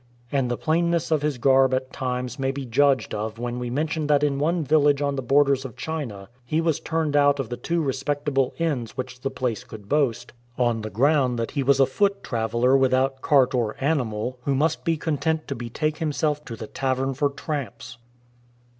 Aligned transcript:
And 0.31 0.49
the 0.49 0.57
plainness 0.57 1.11
of 1.11 1.21
his 1.21 1.37
garb 1.37 1.75
at 1.75 1.93
times 1.93 2.39
may 2.39 2.49
be 2.49 2.65
judged 2.65 3.13
of 3.13 3.37
when 3.37 3.59
we 3.59 3.69
mention 3.69 4.07
that 4.07 4.23
in 4.23 4.39
one 4.39 4.63
village 4.63 4.99
on 4.99 5.15
the 5.15 5.21
borders 5.21 5.63
of 5.63 5.75
China 5.75 6.27
he 6.43 6.59
was 6.59 6.79
turned 6.79 7.15
out 7.15 7.39
of 7.39 7.49
the 7.49 7.55
two 7.55 7.83
respectable 7.83 8.55
inns 8.57 8.97
which 8.97 9.21
the 9.21 9.29
place 9.29 9.63
could 9.63 9.87
boast, 9.87 10.33
on 10.57 10.81
the 10.81 10.89
ground 10.89 11.37
that 11.37 11.51
he 11.51 11.61
was 11.61 11.79
a 11.79 11.85
foot 11.85 12.23
26 12.23 12.31
WOLVES 12.31 12.33
AND 12.33 12.51
BANDITS 12.51 12.71
traveller 12.71 12.77
without 12.77 13.21
cart 13.21 13.53
or 13.53 13.75
animal, 13.79 14.39
who 14.41 14.55
must 14.55 14.83
be 14.83 14.97
content 14.97 15.47
to 15.47 15.53
betake 15.53 15.97
himself 15.97 16.43
to 16.45 16.55
the 16.55 16.65
tavern 16.65 17.13
for 17.13 17.29
tramps. 17.29 17.99